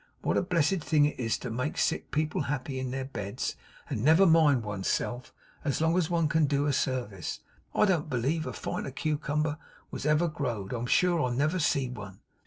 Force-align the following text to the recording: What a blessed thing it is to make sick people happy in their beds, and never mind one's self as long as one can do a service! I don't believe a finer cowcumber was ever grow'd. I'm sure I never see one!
What 0.23 0.35
a 0.35 0.41
blessed 0.41 0.79
thing 0.83 1.05
it 1.05 1.19
is 1.19 1.37
to 1.37 1.51
make 1.51 1.77
sick 1.77 2.09
people 2.09 2.41
happy 2.41 2.79
in 2.79 2.89
their 2.89 3.05
beds, 3.05 3.55
and 3.87 4.03
never 4.03 4.25
mind 4.25 4.63
one's 4.63 4.87
self 4.87 5.31
as 5.63 5.79
long 5.79 5.95
as 5.95 6.09
one 6.09 6.27
can 6.27 6.45
do 6.47 6.65
a 6.65 6.73
service! 6.73 7.41
I 7.75 7.85
don't 7.85 8.09
believe 8.09 8.47
a 8.47 8.53
finer 8.53 8.89
cowcumber 8.89 9.59
was 9.91 10.07
ever 10.07 10.27
grow'd. 10.27 10.73
I'm 10.73 10.87
sure 10.87 11.21
I 11.23 11.29
never 11.35 11.59
see 11.59 11.87
one! 11.87 12.21